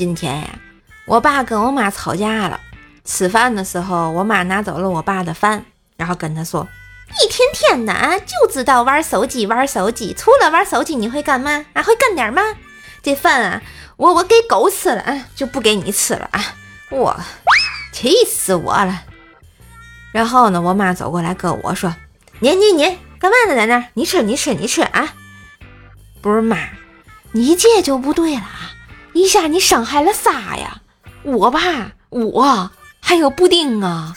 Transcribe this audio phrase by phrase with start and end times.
[0.00, 0.58] 今天呀，
[1.04, 2.58] 我爸跟我妈吵架了。
[3.04, 5.62] 吃饭的时候，我妈拿走了我爸的饭，
[5.98, 6.66] 然后跟他说
[7.22, 10.14] ：“一天天的啊，就知道玩手机，玩手机。
[10.16, 11.66] 除了玩手机，你会干嘛？
[11.74, 12.40] 啊，会干点嘛？
[13.02, 13.62] 这饭啊，
[13.98, 16.42] 我我给狗吃了啊，就不给你吃了啊！
[16.90, 17.20] 我
[17.92, 19.02] 气死我了。”
[20.12, 21.94] 然后呢，我妈走过来跟我说
[22.40, 22.84] ：“你你你
[23.18, 23.54] 干嘛呢？
[23.54, 23.88] 在那？
[23.92, 25.12] 你吃你吃你吃啊！
[26.22, 26.56] 不是妈，
[27.32, 28.72] 你这就不对了啊！
[29.12, 30.82] 一下你伤害了仨呀，
[31.24, 31.60] 我吧
[32.10, 32.70] 我。”
[33.02, 34.14] 还有布丁啊！